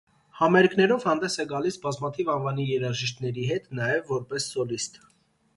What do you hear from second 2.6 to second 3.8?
երաժիշտների հետ,